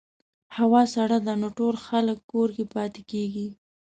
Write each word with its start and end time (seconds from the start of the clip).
هوا 0.57 0.81
سړه 0.95 1.17
ده، 1.25 1.33
نو 1.41 1.47
ټول 1.57 1.75
خلک 1.87 2.17
کور 2.31 2.49
کې 2.55 2.65
پاتې 2.75 3.01
کېږي. 3.11 3.47